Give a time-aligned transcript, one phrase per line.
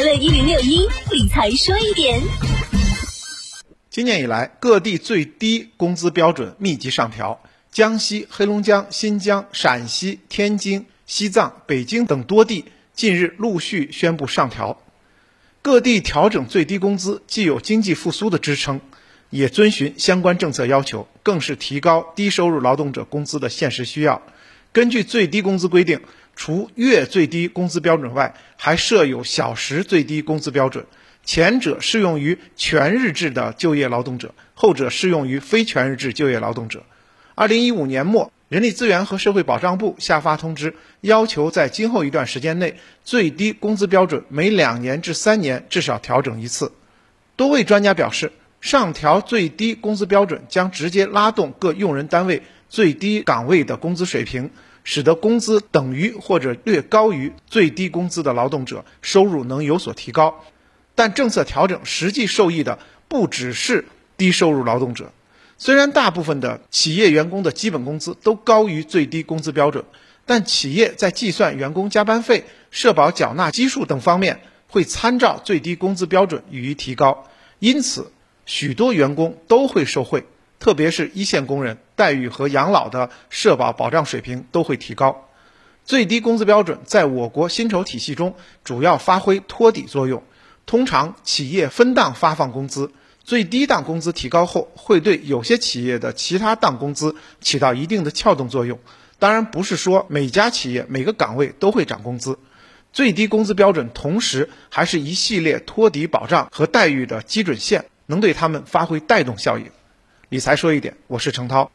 [0.00, 2.22] 快乐一零六一理财说一点。
[3.90, 7.38] 今年以来，各地最低工资标准密集上调，
[7.70, 14.80] 江西、黑龙江、新疆、陕西、天津、西藏、北京等多地近日陆续宣布上调。
[15.60, 18.80] 各地调整最低工资，既有经济复苏的支撑，
[19.28, 24.22] 也遵循相关政策要求，更是提高低收入劳动者工资的现实需要。
[24.72, 26.00] 根据最低工资规定，
[26.36, 30.86] 除月最低工资标准外，还设有小时最低工资标准。
[31.24, 36.84] 前者适用于全日制的就业劳动者，后者适用于非全日制就业劳动者。
[37.34, 46.72] 二零一五年末，人力资源和社会保障部下发通知，要求在今后一段时间内，最低工资标准每两年至三年至少调整一次。
[47.36, 54.50] 多位专家表示，上调最低工资标准将直接拉动各用人单位最低岗位的工资水平，
[54.84, 60.42] 使得工资等于或者略高于最低工资的劳动者收入能有所提高。
[60.94, 63.84] 但政策调整实际受益的不只是
[64.16, 65.12] 低收入劳动者。
[65.58, 69.84] 虽然大部分的企业员工的基本工资都高于最低工资标准，
[70.24, 77.26] 但企业在计算员工加班费、社保缴纳基数等方面会参照最低工资标准予以提高，
[77.58, 78.12] 因此
[78.46, 80.24] 许多员工都会受惠，
[80.58, 85.28] 特别是一线工人待遇和养老的社保保障水平都会提高。
[85.84, 88.34] 最低工资标准在我国薪酬体系中
[88.64, 90.22] 主要发挥托底作用。
[90.64, 92.90] 通常企业分档发放工资，
[93.22, 98.78] 最低档工资提高后，会对有些企业的其他档工资起到一定的撬动作用。
[99.18, 102.38] 当然，不是说每家企业每个岗位都会涨工资。
[102.92, 109.66] 最低工资标准同时还是一系列托底保障和待遇的基准线，能对他们发挥带动效应。
[110.28, 111.70] 理财说一点，我是程涛。